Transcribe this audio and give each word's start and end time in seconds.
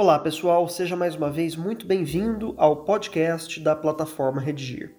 Olá 0.00 0.18
pessoal, 0.18 0.66
seja 0.66 0.96
mais 0.96 1.14
uma 1.14 1.28
vez 1.28 1.54
muito 1.54 1.86
bem-vindo 1.86 2.54
ao 2.56 2.84
podcast 2.84 3.60
da 3.60 3.76
plataforma 3.76 4.40
Redigir. 4.40 4.96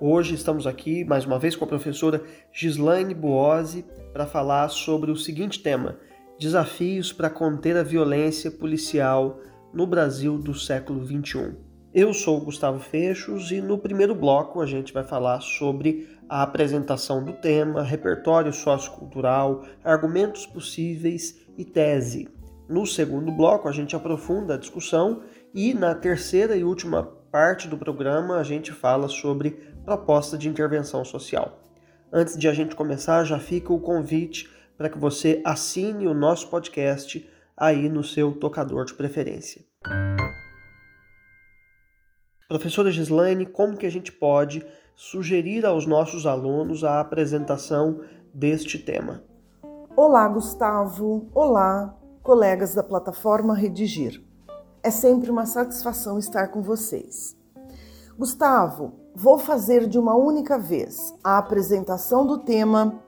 Hoje 0.00 0.34
estamos 0.34 0.66
aqui 0.66 1.04
mais 1.04 1.26
uma 1.26 1.38
vez 1.38 1.54
com 1.54 1.66
a 1.66 1.68
professora 1.68 2.24
Gislaine 2.50 3.12
Buozzi 3.12 3.84
para 4.14 4.24
falar 4.24 4.70
sobre 4.70 5.10
o 5.10 5.16
seguinte 5.16 5.62
tema: 5.62 5.98
desafios 6.38 7.12
para 7.12 7.28
conter 7.28 7.76
a 7.76 7.82
violência 7.82 8.50
policial 8.50 9.38
no 9.74 9.86
Brasil 9.86 10.38
do 10.38 10.54
século 10.54 11.04
XXI. 11.04 11.56
Eu 11.92 12.14
sou 12.14 12.40
Gustavo 12.40 12.80
Fechos 12.80 13.52
e 13.52 13.60
no 13.60 13.76
primeiro 13.76 14.14
bloco 14.14 14.62
a 14.62 14.66
gente 14.66 14.90
vai 14.90 15.04
falar 15.04 15.42
sobre 15.42 16.08
a 16.26 16.40
apresentação 16.40 17.22
do 17.22 17.34
tema, 17.34 17.82
repertório 17.82 18.54
sociocultural, 18.54 19.66
argumentos 19.84 20.46
possíveis 20.46 21.46
e 21.58 21.64
tese. 21.66 22.39
No 22.70 22.86
segundo 22.86 23.32
bloco, 23.32 23.68
a 23.68 23.72
gente 23.72 23.96
aprofunda 23.96 24.54
a 24.54 24.56
discussão 24.56 25.24
e 25.52 25.74
na 25.74 25.92
terceira 25.92 26.54
e 26.54 26.62
última 26.62 27.02
parte 27.02 27.66
do 27.66 27.76
programa, 27.76 28.36
a 28.36 28.44
gente 28.44 28.70
fala 28.70 29.08
sobre 29.08 29.50
proposta 29.84 30.38
de 30.38 30.48
intervenção 30.48 31.04
social. 31.04 31.58
Antes 32.12 32.38
de 32.38 32.46
a 32.46 32.54
gente 32.54 32.76
começar, 32.76 33.24
já 33.24 33.40
fica 33.40 33.72
o 33.72 33.80
convite 33.80 34.48
para 34.78 34.88
que 34.88 34.96
você 34.96 35.42
assine 35.44 36.06
o 36.06 36.14
nosso 36.14 36.48
podcast 36.48 37.28
aí 37.56 37.88
no 37.88 38.04
seu 38.04 38.38
tocador 38.38 38.84
de 38.84 38.94
preferência. 38.94 39.64
Professora 42.48 42.92
Gislaine, 42.92 43.46
como 43.46 43.76
que 43.76 43.86
a 43.86 43.90
gente 43.90 44.12
pode 44.12 44.64
sugerir 44.94 45.66
aos 45.66 45.86
nossos 45.86 46.24
alunos 46.24 46.84
a 46.84 47.00
apresentação 47.00 48.00
deste 48.32 48.78
tema? 48.78 49.24
Olá, 49.96 50.28
Gustavo. 50.28 51.28
Olá, 51.34 51.99
colegas 52.22 52.74
da 52.74 52.82
plataforma 52.82 53.54
Redigir. 53.54 54.22
É 54.82 54.90
sempre 54.90 55.30
uma 55.30 55.46
satisfação 55.46 56.18
estar 56.18 56.48
com 56.48 56.60
vocês. 56.60 57.36
Gustavo, 58.18 58.92
vou 59.14 59.38
fazer 59.38 59.86
de 59.86 59.98
uma 59.98 60.14
única 60.14 60.58
vez 60.58 61.14
a 61.24 61.38
apresentação 61.38 62.26
do 62.26 62.38
tema 62.38 63.00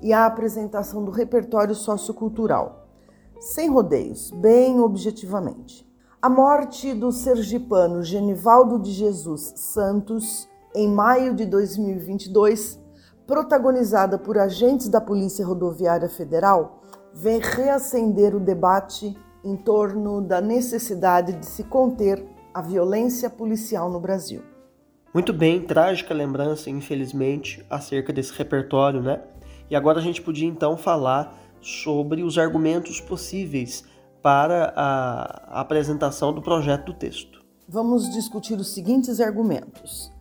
e 0.00 0.12
a 0.12 0.24
apresentação 0.24 1.04
do 1.04 1.10
repertório 1.10 1.74
sociocultural, 1.74 2.86
sem 3.40 3.68
rodeios, 3.68 4.30
bem 4.30 4.80
objetivamente. 4.80 5.88
A 6.22 6.28
morte 6.28 6.94
do 6.94 7.10
sergipano 7.10 8.02
Genivaldo 8.02 8.78
de 8.78 8.92
Jesus 8.92 9.52
Santos, 9.56 10.48
em 10.74 10.88
maio 10.88 11.34
de 11.34 11.44
2022, 11.44 12.78
protagonizada 13.26 14.18
por 14.18 14.38
agentes 14.38 14.88
da 14.88 15.00
Polícia 15.00 15.44
Rodoviária 15.44 16.08
Federal, 16.08 16.79
vem 17.12 17.40
reacender 17.40 18.34
o 18.34 18.40
debate 18.40 19.16
em 19.44 19.56
torno 19.56 20.20
da 20.20 20.40
necessidade 20.40 21.32
de 21.32 21.46
se 21.46 21.64
conter 21.64 22.24
a 22.52 22.60
violência 22.60 23.30
policial 23.30 23.90
no 23.90 24.00
Brasil. 24.00 24.42
Muito 25.12 25.32
bem, 25.32 25.60
trágica 25.62 26.14
lembrança, 26.14 26.70
infelizmente, 26.70 27.64
acerca 27.68 28.12
desse 28.12 28.32
repertório, 28.32 29.02
né? 29.02 29.20
E 29.68 29.74
agora 29.74 29.98
a 29.98 30.02
gente 30.02 30.22
podia 30.22 30.48
então 30.48 30.76
falar 30.76 31.36
sobre 31.60 32.22
os 32.22 32.38
argumentos 32.38 33.00
possíveis 33.00 33.84
para 34.22 34.72
a 34.76 35.60
apresentação 35.60 36.32
do 36.32 36.42
projeto 36.42 36.86
do 36.86 36.94
texto. 36.94 37.40
Vamos 37.68 38.10
discutir 38.10 38.54
os 38.54 38.72
seguintes 38.72 39.20
argumentos: 39.20 40.12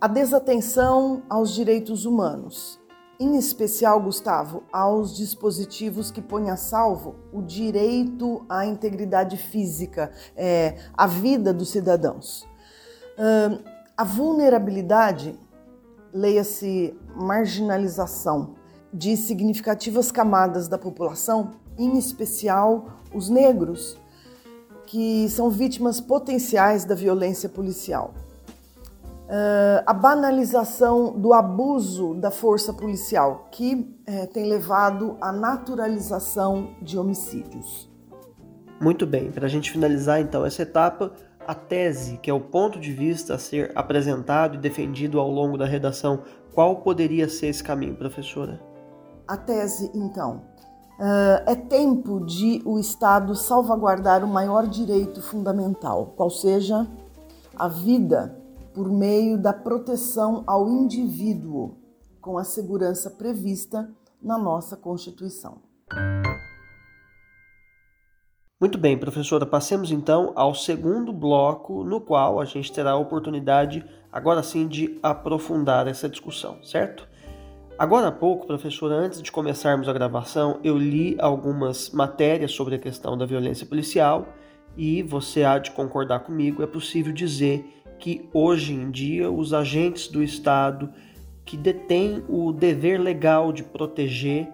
a 0.00 0.06
desatenção 0.06 1.22
aos 1.28 1.54
direitos 1.54 2.04
humanos, 2.04 2.78
em 3.22 3.36
especial, 3.36 4.00
Gustavo, 4.02 4.64
aos 4.72 5.16
dispositivos 5.16 6.10
que 6.10 6.20
põem 6.20 6.50
a 6.50 6.56
salvo 6.56 7.14
o 7.32 7.40
direito 7.40 8.44
à 8.48 8.66
integridade 8.66 9.36
física, 9.36 10.10
é, 10.36 10.76
à 10.92 11.06
vida 11.06 11.54
dos 11.54 11.70
cidadãos. 11.70 12.42
Uh, 13.12 13.62
a 13.96 14.02
vulnerabilidade, 14.02 15.38
leia-se 16.12 16.98
marginalização, 17.14 18.56
de 18.92 19.16
significativas 19.16 20.10
camadas 20.10 20.66
da 20.66 20.76
população, 20.76 21.52
em 21.78 21.96
especial 21.96 22.98
os 23.14 23.28
negros, 23.28 23.98
que 24.84 25.28
são 25.30 25.48
vítimas 25.48 26.00
potenciais 26.00 26.84
da 26.84 26.94
violência 26.94 27.48
policial. 27.48 28.12
Uh, 29.22 29.82
a 29.86 29.94
banalização 29.94 31.12
do 31.18 31.32
abuso 31.32 32.14
da 32.14 32.30
força 32.30 32.72
policial, 32.72 33.48
que 33.50 33.74
uh, 33.74 34.26
tem 34.32 34.48
levado 34.48 35.16
à 35.20 35.32
naturalização 35.32 36.74
de 36.82 36.98
homicídios. 36.98 37.90
Muito 38.80 39.06
bem, 39.06 39.30
para 39.30 39.46
a 39.46 39.48
gente 39.48 39.70
finalizar 39.70 40.20
então 40.20 40.44
essa 40.44 40.62
etapa, 40.62 41.12
a 41.46 41.54
tese, 41.54 42.18
que 42.18 42.28
é 42.28 42.34
o 42.34 42.40
ponto 42.40 42.78
de 42.78 42.92
vista 42.92 43.34
a 43.34 43.38
ser 43.38 43.72
apresentado 43.74 44.56
e 44.56 44.58
defendido 44.58 45.18
ao 45.18 45.30
longo 45.30 45.56
da 45.56 45.64
redação, 45.64 46.22
qual 46.52 46.76
poderia 46.76 47.28
ser 47.28 47.46
esse 47.46 47.62
caminho, 47.62 47.94
professora? 47.94 48.60
A 49.26 49.36
tese, 49.36 49.90
então, 49.94 50.42
uh, 50.98 51.42
é 51.46 51.54
tempo 51.54 52.20
de 52.26 52.60
o 52.64 52.78
Estado 52.78 53.34
salvaguardar 53.34 54.24
o 54.24 54.28
maior 54.28 54.66
direito 54.66 55.22
fundamental, 55.22 56.12
qual 56.16 56.28
seja 56.28 56.86
a 57.56 57.68
vida 57.68 58.41
por 58.72 58.90
meio 58.90 59.36
da 59.36 59.52
proteção 59.52 60.44
ao 60.46 60.68
indivíduo, 60.68 61.76
com 62.20 62.38
a 62.38 62.44
segurança 62.44 63.10
prevista 63.10 63.90
na 64.22 64.38
nossa 64.38 64.76
Constituição. 64.76 65.58
Muito 68.60 68.78
bem, 68.78 68.96
professora, 68.96 69.44
passemos 69.44 69.90
então 69.90 70.32
ao 70.36 70.54
segundo 70.54 71.12
bloco, 71.12 71.82
no 71.82 72.00
qual 72.00 72.40
a 72.40 72.44
gente 72.44 72.72
terá 72.72 72.92
a 72.92 72.96
oportunidade, 72.96 73.84
agora 74.12 74.40
sim, 74.40 74.68
de 74.68 75.00
aprofundar 75.02 75.88
essa 75.88 76.08
discussão, 76.08 76.62
certo? 76.62 77.08
Agora 77.76 78.06
há 78.06 78.12
pouco, 78.12 78.46
professora, 78.46 78.94
antes 78.94 79.20
de 79.20 79.32
começarmos 79.32 79.88
a 79.88 79.92
gravação, 79.92 80.60
eu 80.62 80.78
li 80.78 81.16
algumas 81.18 81.90
matérias 81.90 82.52
sobre 82.52 82.76
a 82.76 82.78
questão 82.78 83.18
da 83.18 83.26
violência 83.26 83.66
policial 83.66 84.28
e 84.76 85.02
você 85.02 85.42
há 85.42 85.58
de 85.58 85.72
concordar 85.72 86.20
comigo, 86.20 86.62
é 86.62 86.66
possível 86.66 87.12
dizer 87.12 87.81
que 88.02 88.28
hoje 88.34 88.74
em 88.74 88.90
dia 88.90 89.30
os 89.30 89.54
agentes 89.54 90.08
do 90.08 90.24
Estado 90.24 90.92
que 91.44 91.56
detêm 91.56 92.24
o 92.28 92.52
dever 92.52 93.00
legal 93.00 93.52
de 93.52 93.62
proteger 93.62 94.52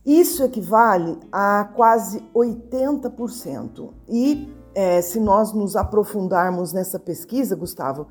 isso 0.09 0.43
equivale 0.43 1.19
a 1.31 1.69
quase 1.77 2.25
80%. 2.35 3.91
E 4.09 4.51
é, 4.75 5.03
se 5.03 5.21
nós 5.21 5.53
nos 5.53 5.77
aprofundarmos 5.77 6.73
nessa 6.73 6.99
pesquisa, 6.99 7.55
Gustavo, 7.55 8.07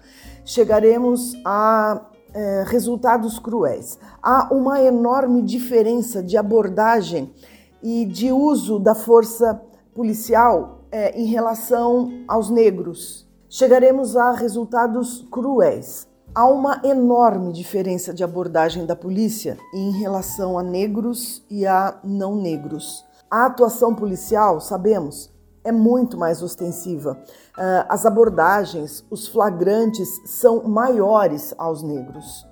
chegaremos 0.46 1.34
a 1.44 2.06
é, 2.34 2.64
resultados 2.68 3.40
cruéis. 3.40 3.98
Há 4.22 4.54
uma 4.54 4.80
enorme 4.82 5.42
diferença 5.42 6.22
de 6.22 6.38
abordagem 6.38 7.34
e 7.82 8.06
de 8.06 8.32
uso 8.32 8.78
da 8.78 8.94
força 8.94 9.60
policial 9.96 10.82
é, 10.92 11.20
em 11.20 11.26
relação 11.26 12.12
aos 12.28 12.50
negros. 12.52 13.28
Chegaremos 13.50 14.16
a 14.16 14.34
resultados 14.34 15.26
cruéis. 15.32 16.08
Há 16.38 16.46
uma 16.46 16.82
enorme 16.84 17.52
diferença 17.52 18.14
de 18.14 18.24
abordagem 18.24 18.86
da 18.86 18.96
polícia 18.96 19.58
em 19.74 19.90
relação 19.90 20.60
a 20.60 20.62
negros 20.62 21.44
e 21.50 21.66
a 21.66 22.00
não 22.04 22.36
negros. 22.36 23.04
A 23.28 23.48
atuação 23.48 23.96
policial, 23.96 24.62
sabemos, 24.62 25.34
é 25.64 25.72
muito 25.72 26.16
mais 26.16 26.44
ostensiva. 26.44 27.20
Ah, 27.58 27.88
as 27.90 28.06
abordagens, 28.06 29.04
os 29.10 29.28
flagrantes 29.28 30.08
são 30.28 30.62
maiores 30.62 31.56
aos 31.58 31.82
negros. 31.82 32.46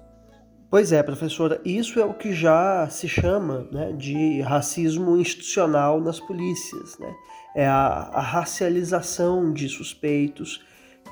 Pois 0.67 0.91
é, 0.91 1.03
professora, 1.03 1.61
isso 1.63 1.99
é 1.99 2.05
o 2.05 2.15
que 2.15 2.33
já 2.33 2.89
se 2.89 3.07
chama 3.07 3.67
né, 3.71 3.91
de 3.91 4.41
racismo 4.41 5.15
institucional 5.15 6.01
nas 6.01 6.19
polícias. 6.19 6.97
Né? 6.97 7.13
É 7.55 7.67
a, 7.67 8.09
a 8.11 8.19
racialização 8.19 9.53
de 9.53 9.69
suspeitos 9.69 10.59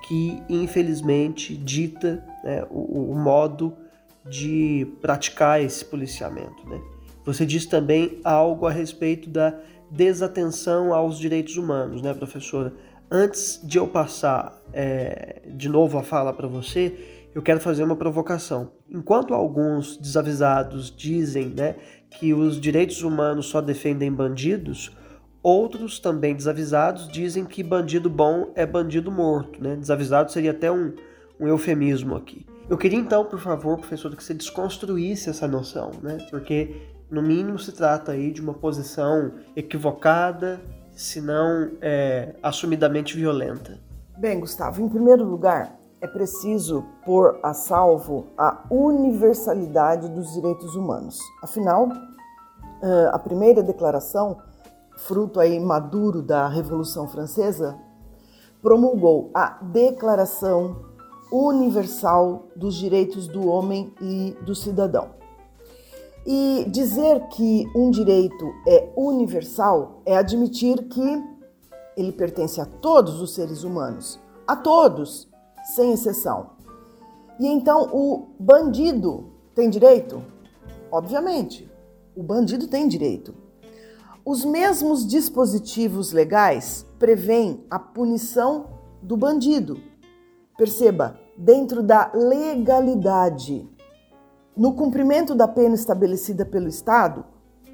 que, 0.03 0.41
infelizmente, 0.49 1.55
dita 1.55 2.23
né, 2.43 2.65
o, 2.69 3.11
o, 3.11 3.15
modo 3.15 3.73
de 4.29 4.87
praticar 5.01 5.61
esse 5.61 5.83
policiamento. 5.83 6.67
Né? 6.67 6.79
Você 7.25 7.45
diz 7.45 7.65
também 7.65 8.19
algo 8.23 8.67
a 8.67 8.71
respeito 8.71 9.29
da 9.29 9.57
desatenção 9.89 10.93
aos 10.93 11.17
direitos 11.17 11.57
humanos, 11.57 12.01
né, 12.01 12.13
professora? 12.13 12.73
Antes 13.09 13.59
de 13.63 13.77
eu 13.77 13.87
passar 13.87 14.59
é, 14.73 15.41
de 15.45 15.69
novo 15.69 15.97
a 15.97 16.03
fala 16.03 16.33
para 16.33 16.47
você, 16.47 17.29
eu 17.33 17.41
quero 17.41 17.59
fazer 17.59 17.83
uma 17.83 17.95
provocação. 17.95 18.71
Enquanto 18.89 19.33
alguns 19.33 19.97
desavisados 19.97 20.93
dizem 20.95 21.47
né, 21.47 21.75
que 22.09 22.33
os 22.33 22.59
direitos 22.59 23.03
humanos 23.03 23.47
só 23.47 23.61
defendem 23.61 24.11
bandidos, 24.11 24.91
outros 25.43 25.99
também 25.99 26.33
desavisados 26.33 27.07
dizem 27.09 27.45
que 27.45 27.61
bandido 27.61 28.09
bom 28.09 28.51
é 28.55 28.65
bandido 28.65 29.11
morto. 29.11 29.61
Né? 29.61 29.75
Desavisado 29.75 30.31
seria 30.31 30.51
até 30.51 30.71
um, 30.71 30.93
um 31.39 31.47
eufemismo 31.47 32.15
aqui. 32.15 32.47
Eu 32.69 32.77
queria 32.77 32.97
então, 32.97 33.25
por 33.25 33.39
favor, 33.39 33.77
professor, 33.77 34.15
que 34.15 34.23
você 34.23 34.33
desconstruísse 34.33 35.29
essa 35.29 35.47
noção, 35.47 35.91
né? 36.01 36.17
porque 36.31 36.81
no 37.11 37.21
mínimo 37.21 37.59
se 37.59 37.73
trata 37.73 38.13
aí 38.13 38.31
de 38.31 38.41
uma 38.41 38.53
posição 38.53 39.33
equivocada, 39.55 40.61
se 40.93 41.19
não 41.19 41.71
é, 41.81 42.33
assumidamente 42.41 43.17
violenta. 43.17 43.79
Bem, 44.17 44.39
Gustavo, 44.39 44.81
em 44.81 44.87
primeiro 44.87 45.25
lugar, 45.25 45.77
é 45.99 46.07
preciso 46.07 46.85
pôr 47.05 47.39
a 47.43 47.53
salvo 47.53 48.27
a 48.37 48.63
universalidade 48.69 50.09
dos 50.09 50.33
direitos 50.33 50.75
humanos. 50.75 51.17
Afinal, 51.41 51.89
a 53.11 53.19
primeira 53.19 53.63
declaração, 53.63 54.37
fruto 54.97 55.39
aí 55.39 55.59
maduro 55.59 56.21
da 56.21 56.47
Revolução 56.47 57.07
Francesa, 57.07 57.77
promulgou 58.61 59.29
a 59.33 59.59
Declaração 59.61 60.77
Universal 61.31 62.47
dos 62.55 62.75
Direitos 62.75 63.27
do 63.27 63.47
Homem 63.47 63.93
e 64.01 64.35
do 64.45 64.55
Cidadão. 64.55 65.09
E 66.25 66.65
dizer 66.69 67.27
que 67.29 67.65
um 67.75 67.91
direito 67.91 68.45
é 68.67 68.93
universal 68.95 70.01
é 70.05 70.15
admitir 70.15 70.87
que 70.87 71.23
ele 71.97 72.11
pertence 72.11 72.61
a 72.61 72.65
todos 72.65 73.21
os 73.21 73.33
seres 73.33 73.63
humanos, 73.63 74.19
a 74.47 74.55
todos, 74.55 75.27
sem 75.75 75.91
exceção. 75.91 76.51
E 77.39 77.47
então 77.47 77.89
o 77.91 78.27
bandido 78.39 79.25
tem 79.53 79.69
direito? 79.69 80.23
Obviamente, 80.91 81.69
o 82.15 82.23
bandido 82.23 82.67
tem 82.67 82.87
direito. 82.87 83.42
Os 84.25 84.45
mesmos 84.45 85.05
dispositivos 85.05 86.13
legais 86.13 86.85
prevêem 86.97 87.65
a 87.69 87.77
punição 87.77 88.79
do 89.01 89.17
bandido. 89.17 89.81
Perceba, 90.57 91.19
dentro 91.37 91.83
da 91.83 92.09
legalidade. 92.13 93.69
No 94.55 94.75
cumprimento 94.75 95.35
da 95.35 95.45
pena 95.45 95.75
estabelecida 95.75 96.45
pelo 96.45 96.69
Estado, 96.69 97.25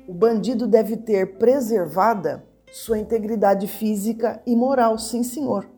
o 0.08 0.14
bandido 0.14 0.66
deve 0.66 0.98
ter 0.98 1.38
preservada 1.38 2.44
sua 2.72 2.98
integridade 2.98 3.68
física 3.68 4.42
e 4.44 4.56
moral, 4.56 4.98
sim, 4.98 5.22
senhor. 5.22 5.70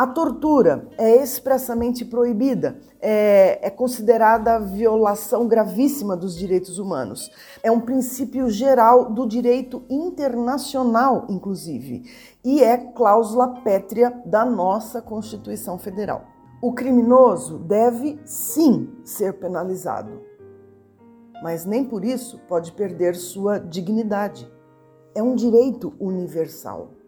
A 0.00 0.06
tortura 0.06 0.88
é 0.96 1.22
expressamente 1.22 2.06
proibida, 2.06 2.78
é, 3.02 3.66
é, 3.66 3.68
considerada 3.68 4.58
violação 4.58 5.46
gravíssima 5.46 6.16
dos 6.16 6.34
direitos 6.34 6.78
humanos. 6.78 7.30
É 7.62 7.70
um 7.70 7.82
princípio 7.82 8.48
geral 8.48 9.12
do 9.12 9.28
direito 9.28 9.82
internacional, 9.90 11.26
inclusive, 11.28 12.04
e 12.42 12.62
é 12.62 12.78
cláusula 12.78 13.60
pétrea 13.60 14.10
da 14.24 14.42
nossa 14.42 15.02
Constituição 15.02 15.76
Federal. 15.76 16.24
O 16.62 16.72
criminoso 16.72 17.58
deve 17.58 18.18
sim 18.24 18.88
ser 19.04 19.34
penalizado, 19.34 20.22
mas 21.42 21.66
nem 21.66 21.84
por 21.84 22.06
isso 22.06 22.40
pode 22.48 22.72
perder 22.72 23.14
sua 23.14 23.58
dignidade. 23.58 24.50
É 25.14 25.22
um 25.22 25.34
direito 25.34 25.92
universal. 26.00 26.99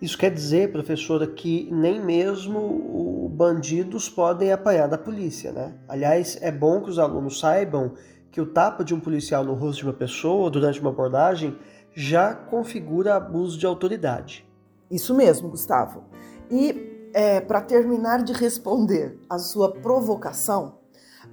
Isso 0.00 0.16
quer 0.16 0.30
dizer, 0.30 0.70
professora, 0.70 1.26
que 1.26 1.68
nem 1.72 2.00
mesmo 2.00 3.28
bandidos 3.34 4.08
podem 4.08 4.52
apanhar 4.52 4.86
da 4.86 4.96
polícia, 4.96 5.50
né? 5.50 5.74
Aliás, 5.88 6.38
é 6.40 6.52
bom 6.52 6.80
que 6.80 6.90
os 6.90 6.98
alunos 7.00 7.40
saibam 7.40 7.94
que 8.30 8.40
o 8.40 8.46
tapa 8.46 8.84
de 8.84 8.94
um 8.94 9.00
policial 9.00 9.42
no 9.44 9.54
rosto 9.54 9.80
de 9.80 9.84
uma 9.84 9.92
pessoa 9.92 10.50
durante 10.50 10.80
uma 10.80 10.90
abordagem 10.90 11.58
já 11.94 12.32
configura 12.32 13.16
abuso 13.16 13.58
de 13.58 13.66
autoridade. 13.66 14.46
Isso 14.88 15.14
mesmo, 15.16 15.48
Gustavo. 15.48 16.04
E 16.48 17.10
é, 17.12 17.40
para 17.40 17.60
terminar 17.60 18.22
de 18.22 18.32
responder 18.32 19.18
a 19.28 19.38
sua 19.38 19.72
provocação, 19.72 20.78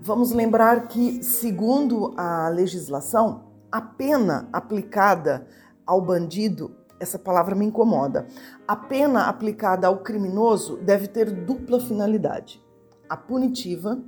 vamos 0.01 0.31
lembrar 0.31 0.87
que, 0.87 1.21
segundo 1.21 2.15
a 2.17 2.49
legislação, 2.49 3.45
a 3.71 3.79
pena 3.79 4.49
aplicada 4.51 5.45
ao 5.85 6.01
bandido, 6.01 6.75
essa 6.99 7.19
palavra 7.19 7.55
me 7.55 7.65
incomoda, 7.65 8.27
a 8.67 8.75
pena 8.75 9.27
aplicada 9.27 9.87
ao 9.87 9.99
criminoso 9.99 10.77
deve 10.77 11.07
ter 11.07 11.31
dupla 11.31 11.79
finalidade: 11.79 12.63
a 13.09 13.17
punitiva 13.17 14.01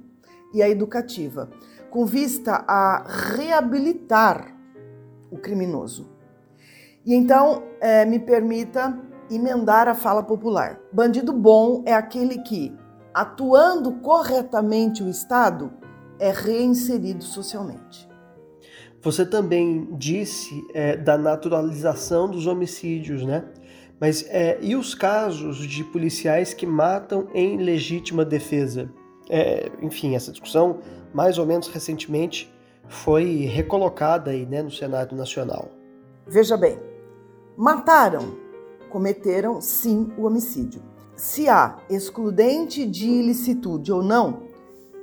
e 0.54 0.62
a 0.62 0.69
educativa, 0.69 1.50
com 1.89 2.06
vista 2.06 2.63
a 2.68 3.04
reabilitar 3.36 4.56
o 5.30 5.38
criminoso. 5.38 6.10
E 7.06 7.13
então, 7.13 7.63
é, 7.80 8.06
me 8.06 8.19
permita 8.19 8.98
emendar 9.30 9.88
a 9.88 9.95
fala 9.95 10.24
popular. 10.24 10.80
Bandido 10.92 11.34
bom 11.34 11.84
é 11.86 11.94
aquele 11.94 12.39
que, 12.39 12.75
atuando 13.13 13.94
corretamente 13.94 15.04
o 15.04 15.10
Estado, 15.10 15.72
é 16.19 16.31
reinserido 16.31 17.24
socialmente. 17.24 18.10
Você 19.01 19.25
também 19.25 19.88
disse 19.94 20.65
é, 20.73 20.97
da 20.97 21.17
naturalização 21.17 22.29
dos 22.29 22.47
homicídios, 22.47 23.23
né? 23.23 23.45
Mas 23.99 24.25
é, 24.29 24.57
e 24.61 24.75
os 24.75 24.94
casos 24.94 25.57
de 25.57 25.83
policiais 25.83 26.53
que 26.53 26.65
matam 26.65 27.27
em 27.33 27.57
legítima 27.57 28.23
defesa? 28.23 28.91
É, 29.29 29.71
enfim, 29.81 30.15
essa 30.15 30.31
discussão, 30.31 30.79
mais 31.13 31.38
ou 31.38 31.45
menos 31.45 31.67
recentemente, 31.67 32.53
foi 32.88 33.45
recolocada 33.45 34.31
aí, 34.31 34.45
né, 34.45 34.62
no 34.62 34.72
Senado 34.72 35.15
Nacional. 35.15 35.69
Veja 36.27 36.55
bem, 36.55 36.79
mataram 37.57 38.48
cometeram 38.89 39.62
sim 39.62 40.12
o 40.17 40.25
homicídio. 40.25 40.81
Se 41.15 41.48
há 41.50 41.77
excludente 41.89 42.86
de 42.86 43.07
ilicitude 43.07 43.91
ou 43.91 44.01
não, 44.01 44.43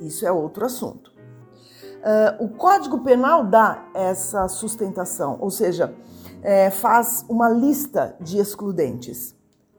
isso 0.00 0.26
é 0.26 0.32
outro 0.32 0.64
assunto. 0.64 1.12
Uh, 2.04 2.44
o 2.44 2.48
Código 2.50 2.98
Penal 2.98 3.46
dá 3.46 3.82
essa 3.94 4.46
sustentação, 4.46 5.38
ou 5.40 5.50
seja, 5.50 5.94
é, 6.42 6.70
faz 6.70 7.24
uma 7.30 7.48
lista 7.48 8.14
de 8.20 8.36
excludentes, 8.36 9.34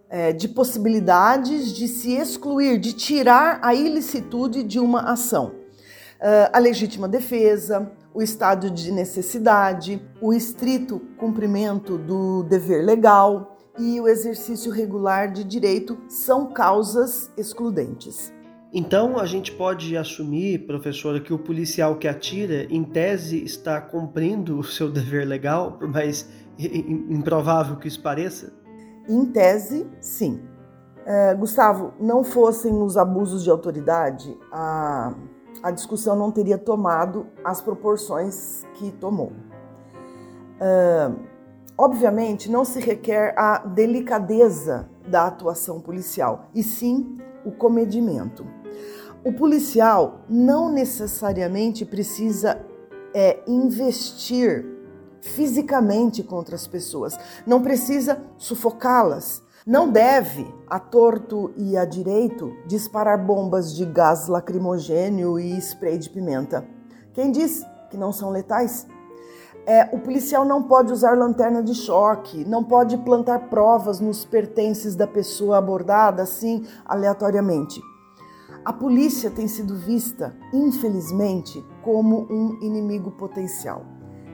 é, 0.10 0.34
de 0.34 0.48
possibilidades 0.48 1.72
de 1.72 1.88
se 1.88 2.15
excluir, 2.15 2.79
de 2.79 2.94
tirar 2.94 3.60
a 3.62 3.75
ilicitude 3.75 4.63
de 4.63 4.79
uma 4.79 5.01
ação. 5.01 5.51
Uh, 6.15 6.50
a 6.51 6.58
legítima 6.58 7.08
defesa, 7.08 7.91
o 8.12 8.24
estado 8.24 8.72
de 8.72 8.91
necessidade, 8.91 10.01
o 10.20 10.34
estrito 10.34 11.00
cumprimento 11.20 11.96
do 12.00 12.41
dever 12.41 12.84
legal, 12.84 13.55
e 13.77 14.01
o 14.01 14.08
exercício 14.08 14.72
regular 14.72 15.32
de 15.32 15.44
direito 15.44 16.00
são 16.08 16.48
causas 16.48 17.29
excludentes. 17.38 18.34
Então, 18.77 19.17
a 19.17 19.25
gente 19.25 19.53
pode 19.53 19.96
assumir, 19.96 20.67
professora, 20.67 21.22
que 21.22 21.34
o 21.34 21.39
policial 21.39 21.96
que 21.96 22.10
atira, 22.10 22.67
em 22.70 22.84
tese, 22.84 23.41
está 23.41 23.79
cumprindo 23.79 24.60
o 24.60 24.63
seu 24.65 24.91
dever 24.91 25.25
legal, 25.25 25.77
por 25.77 25.88
mais 25.88 26.29
improvável 26.60 27.77
que 27.77 27.88
isso 27.88 28.01
pareça? 28.01 28.51
Em 29.08 29.25
tese, 29.27 29.88
sim. 30.01 30.41
É, 31.05 31.34
Gustavo, 31.36 31.94
não 32.01 32.22
fossem 32.22 32.74
os 32.74 32.98
abusos 32.98 33.46
de 33.46 33.50
autoridade, 33.50 34.38
a, 34.51 35.15
a 35.63 35.72
discussão 35.72 36.13
não 36.13 36.29
teria 36.29 36.58
tomado 36.58 37.27
as 37.46 37.62
proporções 37.62 38.67
que 38.74 38.91
tomou. 38.91 39.32
É, 40.60 41.12
Obviamente, 41.77 42.50
não 42.50 42.63
se 42.63 42.79
requer 42.79 43.34
a 43.38 43.58
delicadeza 43.58 44.89
da 45.05 45.27
atuação 45.27 45.82
policial, 45.82 46.48
e 46.55 46.63
sim 46.63 47.17
o 47.44 47.51
comedimento. 47.51 48.46
O 49.24 49.34
policial 49.34 50.22
não 50.29 50.72
necessariamente 50.72 51.84
precisa 51.86 52.60
é, 53.13 53.39
investir 53.48 54.65
fisicamente 55.22 56.22
contra 56.22 56.55
as 56.55 56.67
pessoas, 56.67 57.17
não 57.46 57.62
precisa 57.62 58.22
sufocá-las, 58.38 59.41
não 59.65 59.89
deve, 59.89 60.46
a 60.67 60.79
torto 60.79 61.51
e 61.58 61.75
a 61.75 61.86
direito, 61.86 62.53
disparar 62.67 63.17
bombas 63.17 63.75
de 63.75 63.84
gás 63.84 64.27
lacrimogênio 64.27 65.39
e 65.39 65.58
spray 65.58 65.98
de 65.98 66.08
pimenta 66.08 66.63
Quem 67.13 67.32
diz 67.32 67.65
que 67.89 67.98
não 67.98 68.12
são 68.12 68.29
letais? 68.29 68.86
É, 69.65 69.89
o 69.91 69.98
policial 69.98 70.46
não 70.46 70.62
pode 70.62 70.94
usar 70.94 71.17
lanterna 71.17 71.63
de 71.63 71.74
choque, 71.74 72.46
não 72.46 72.63
pode 72.63 72.96
plantar 72.98 73.50
provas 73.50 74.00
nos 74.00 74.24
pertences 74.24 74.96
da 74.96 75.08
pessoa 75.08 75.58
abordada 75.58 76.22
assim 76.22 76.63
aleatoriamente. 76.86 77.82
A 78.66 78.74
polícia 78.74 79.30
tem 79.30 79.48
sido 79.48 79.76
vista, 79.76 80.36
infelizmente, 80.52 81.64
como 81.84 82.26
um 82.32 82.58
inimigo 82.64 83.12
potencial. 83.12 83.86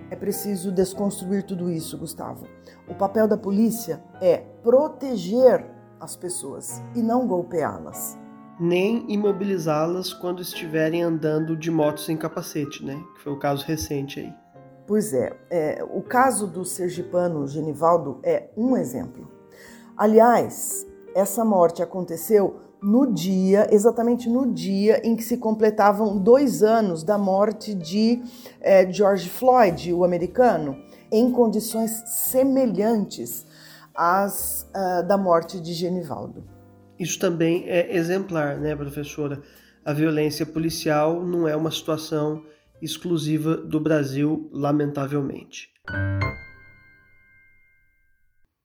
É 0.10 0.16
preciso 0.16 0.72
desconstruir 0.72 1.44
tudo 1.44 1.70
isso, 1.70 1.98
Gustavo. 1.98 2.48
O 2.88 2.96
papel 2.96 3.28
da 3.28 3.36
polícia 3.36 4.02
é 4.22 4.38
proteger 4.64 5.70
as 6.00 6.16
pessoas 6.16 6.82
e 6.96 7.02
não 7.02 7.28
golpeá-las. 7.28 8.18
Nem 8.58 9.04
imobilizá-las 9.12 10.14
quando 10.14 10.42
estiverem 10.42 11.04
andando 11.04 11.58
de 11.58 11.70
moto 11.70 12.00
sem 12.00 12.16
capacete, 12.16 12.86
né? 12.86 13.04
Que 13.16 13.24
foi 13.24 13.34
o 13.34 13.40
caso 13.40 13.66
recente 13.66 14.22
aí. 14.22 14.34
Pois 14.88 15.14
é, 15.14 15.36
é 15.50 15.84
o 15.92 16.02
caso 16.02 16.48
do 16.48 16.64
sergipano 16.64 17.46
Genivaldo 17.48 18.20
é 18.24 18.50
um 18.56 18.78
exemplo. 18.78 19.30
Aliás, 19.98 20.88
essa 21.14 21.44
morte 21.44 21.84
aconteceu 21.84 22.71
no 22.82 23.14
dia, 23.14 23.68
exatamente 23.72 24.28
no 24.28 24.52
dia 24.52 25.06
em 25.06 25.16
que 25.16 25.24
se 25.24 25.38
completavam 25.38 26.18
dois 26.18 26.64
anos 26.64 27.04
da 27.04 27.18
morte 27.18 27.76
de 27.76 28.22
é, 28.60 28.92
George 28.92 29.30
Floyd, 29.30 29.94
o 29.94 30.04
americano, 30.04 30.76
em 31.12 31.32
condições 31.32 31.92
semelhantes 32.08 33.46
às 33.94 34.68
uh, 34.70 35.06
da 35.06 35.18
morte 35.18 35.60
de 35.60 35.74
Genivaldo. 35.74 36.44
Isso 36.98 37.20
também 37.20 37.66
é 37.68 37.96
exemplar, 37.96 38.58
né, 38.58 38.76
professora? 38.76 39.42
A 39.84 39.94
violência 39.94 40.46
policial 40.46 41.24
não 41.24 41.48
é 41.48 41.56
uma 41.56 41.72
situação 41.72 42.44
exclusiva 42.82 43.58
do 43.58 43.80
Brasil, 43.80 44.50
lamentavelmente. 44.52 45.70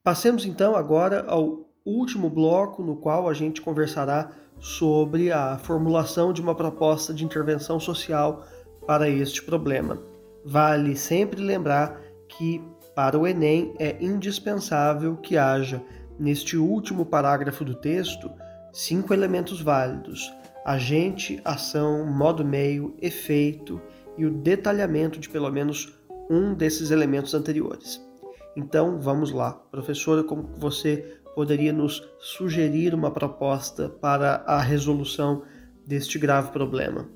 Passemos 0.04 0.46
então 0.46 0.76
agora 0.76 1.24
ao 1.26 1.65
último 1.86 2.28
bloco 2.28 2.82
no 2.82 2.96
qual 2.96 3.28
a 3.28 3.32
gente 3.32 3.62
conversará 3.62 4.32
sobre 4.58 5.30
a 5.30 5.56
formulação 5.58 6.32
de 6.32 6.42
uma 6.42 6.54
proposta 6.54 7.14
de 7.14 7.24
intervenção 7.24 7.78
social 7.78 8.44
para 8.86 9.08
este 9.08 9.42
problema. 9.42 9.98
Vale 10.44 10.96
sempre 10.96 11.40
lembrar 11.40 12.00
que 12.28 12.62
para 12.94 13.18
o 13.18 13.26
Enem 13.26 13.74
é 13.78 13.96
indispensável 14.02 15.16
que 15.16 15.36
haja, 15.36 15.82
neste 16.18 16.56
último 16.56 17.04
parágrafo 17.04 17.64
do 17.64 17.74
texto, 17.74 18.30
cinco 18.72 19.12
elementos 19.12 19.60
válidos: 19.60 20.32
agente, 20.64 21.40
ação, 21.44 22.06
modo 22.06 22.44
meio, 22.44 22.96
efeito 23.00 23.80
e 24.16 24.24
o 24.24 24.30
detalhamento 24.30 25.18
de 25.18 25.28
pelo 25.28 25.50
menos 25.50 25.98
um 26.30 26.54
desses 26.54 26.90
elementos 26.90 27.34
anteriores. 27.34 28.00
Então, 28.56 28.98
vamos 28.98 29.30
lá. 29.30 29.52
Professora, 29.70 30.24
como 30.24 30.48
você 30.56 31.18
poderia 31.36 31.70
nos 31.70 32.02
sugerir 32.18 32.94
uma 32.94 33.10
proposta 33.10 33.90
para 33.90 34.42
a 34.46 34.58
resolução 34.58 35.42
deste 35.86 36.18
grave 36.18 36.50
problema? 36.50 37.06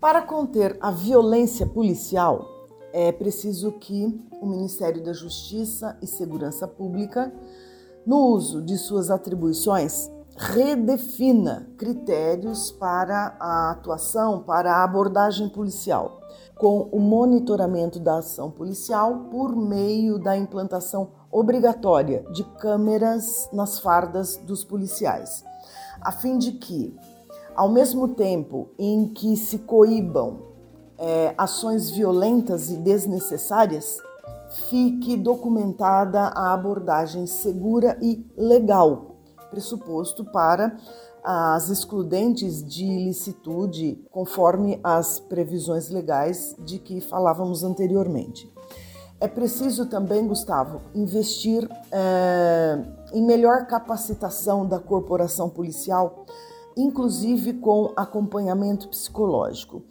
Para 0.00 0.22
conter 0.22 0.78
a 0.80 0.90
violência 0.90 1.66
policial, 1.66 2.48
é 2.90 3.12
preciso 3.12 3.72
que 3.72 4.18
o 4.40 4.46
Ministério 4.46 5.04
da 5.04 5.12
Justiça 5.12 5.94
e 6.00 6.06
Segurança 6.06 6.66
Pública, 6.66 7.30
no 8.06 8.28
uso 8.28 8.62
de 8.62 8.78
suas 8.78 9.10
atribuições, 9.10 10.10
redefina 10.38 11.68
critérios 11.76 12.70
para 12.70 13.36
a 13.38 13.72
atuação, 13.72 14.42
para 14.42 14.72
a 14.72 14.84
abordagem 14.84 15.50
policial, 15.50 16.22
com 16.54 16.88
o 16.90 16.98
monitoramento 16.98 18.00
da 18.00 18.18
ação 18.18 18.50
policial 18.50 19.26
por 19.30 19.54
meio 19.54 20.18
da 20.18 20.34
implantação 20.34 21.10
obrigatória 21.38 22.24
de 22.32 22.42
câmeras 22.42 23.46
nas 23.52 23.78
fardas 23.78 24.38
dos 24.38 24.64
policiais, 24.64 25.44
a 26.00 26.10
fim 26.10 26.38
de 26.38 26.52
que, 26.52 26.96
ao 27.54 27.68
mesmo 27.68 28.08
tempo 28.08 28.70
em 28.78 29.08
que 29.08 29.36
se 29.36 29.58
coíbam 29.58 30.38
é, 30.96 31.34
ações 31.36 31.90
violentas 31.90 32.70
e 32.70 32.78
desnecessárias, 32.78 33.98
fique 34.70 35.14
documentada 35.14 36.20
a 36.20 36.54
abordagem 36.54 37.26
segura 37.26 37.98
e 38.00 38.24
legal, 38.34 39.16
pressuposto 39.50 40.24
para 40.24 40.74
as 41.22 41.68
excludentes 41.68 42.64
de 42.64 42.86
ilicitude, 42.86 44.02
conforme 44.10 44.80
as 44.82 45.20
previsões 45.20 45.90
legais 45.90 46.56
de 46.60 46.78
que 46.78 46.98
falávamos 47.02 47.62
anteriormente. 47.62 48.55
É 49.18 49.26
preciso 49.26 49.86
também, 49.86 50.26
Gustavo, 50.26 50.82
investir 50.94 51.66
é, 51.90 52.84
em 53.14 53.24
melhor 53.24 53.66
capacitação 53.66 54.66
da 54.66 54.78
corporação 54.78 55.48
policial, 55.48 56.26
inclusive 56.76 57.54
com 57.54 57.92
acompanhamento 57.96 58.88
psicológico. 58.88 59.82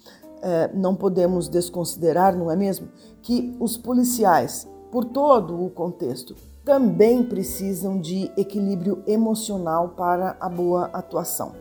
É, 0.44 0.72
não 0.75 0.96
podemos 0.96 1.48
desconsiderar, 1.48 2.38
não 2.38 2.51
é 2.51 2.55
mesmo, 2.55 2.88
que 3.24 3.55
os 3.60 3.77
policiais, 3.77 4.67
por 4.91 5.05
todo 5.05 5.65
o 5.65 5.72
contexto, 5.72 6.36
também 6.63 7.24
precisam 7.24 8.00
de 8.00 8.32
equilíbrio 8.38 9.01
emocional 9.08 9.89
para 9.89 10.38
a 10.39 10.48
boa 10.48 10.86
atuação. 10.94 11.53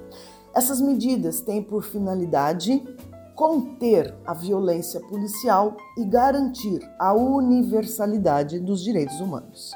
Essas 0.54 0.82
medidas 0.82 1.40
têm 1.40 1.62
por 1.62 1.82
finalidade 1.82 2.82
conter 3.34 4.14
a 4.24 4.32
violência 4.32 5.00
policial 5.00 5.76
e 5.98 6.04
garantir 6.04 6.80
a 6.98 7.12
universalidade 7.12 8.60
dos 8.60 8.82
direitos 8.82 9.20
humanos. 9.20 9.72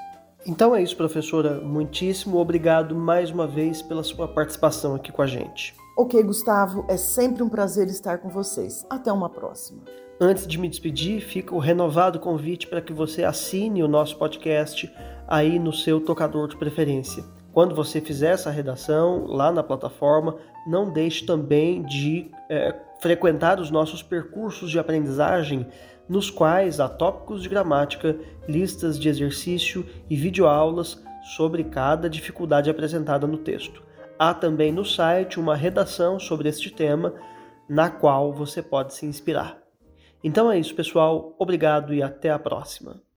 Então 0.47 0.75
é 0.75 0.83
isso, 0.83 0.97
professora. 0.97 1.61
Muitíssimo 1.61 2.39
obrigado 2.39 2.95
mais 2.95 3.31
uma 3.31 3.47
vez 3.47 3.83
pela 3.83 4.03
sua 4.03 4.29
participação 4.29 4.95
aqui 4.95 5.13
com 5.13 5.21
a 5.21 5.27
gente. 5.27 5.75
Ok, 5.97 6.23
Gustavo, 6.23 6.85
é 6.89 6.97
sempre 6.97 7.43
um 7.43 7.49
prazer 7.49 7.89
estar 7.89 8.19
com 8.19 8.29
vocês. 8.29 8.87
Até 8.89 9.13
uma 9.13 9.29
próxima. 9.29 9.83
Antes 10.21 10.47
de 10.47 10.59
me 10.59 10.69
despedir, 10.69 11.21
fica 11.21 11.55
o 11.55 11.59
renovado 11.59 12.19
convite 12.19 12.67
para 12.67 12.81
que 12.81 12.93
você 12.93 13.25
assine 13.25 13.83
o 13.83 13.89
nosso 13.89 14.17
podcast 14.17 14.93
aí 15.27 15.59
no 15.59 15.73
seu 15.73 16.01
tocador 16.01 16.49
de 16.49 16.57
preferência. 16.57 17.25
Quando 17.53 17.75
você 17.75 18.01
fizer 18.01 18.31
essa 18.31 18.51
redação 18.51 19.27
lá 19.27 19.51
na 19.51 19.63
plataforma, 19.63 20.37
não 20.67 20.93
deixe 20.93 21.27
também 21.27 21.83
de 21.83 22.31
é, 22.49 22.75
frequentar 23.01 23.61
os 23.61 23.71
nossos 23.71 24.03
percursos 24.03 24.71
de 24.71 24.79
aprendizagem, 24.79 25.67
nos 26.09 26.31
quais 26.31 26.81
há 26.81 26.89
tópicos 26.89 27.43
de 27.43 27.49
gramática, 27.49 28.17
listas 28.49 28.99
de 28.99 29.09
exercício 29.09 29.87
e 30.09 30.17
videoaulas 30.17 31.03
sobre 31.37 31.65
cada 31.65 32.09
dificuldade 32.09 32.71
apresentada 32.71 33.27
no 33.27 33.39
texto. 33.39 33.83
Há 34.19 34.35
também 34.35 34.73
no 34.73 34.85
site 34.85 35.39
uma 35.39 35.55
redação 35.55 36.19
sobre 36.19 36.49
este 36.49 36.71
tema, 36.71 37.15
na 37.69 37.91
qual 37.91 38.33
você 38.33 38.63
pode 38.63 38.95
se 38.95 39.07
inspirar. 39.07 39.59
Então 40.25 40.51
é 40.51 40.59
isso, 40.59 40.75
pessoal. 40.75 41.37
Obrigado 41.39 41.95
e 41.95 42.03
até 42.03 42.31
a 42.31 42.39
próxima. 42.39 43.08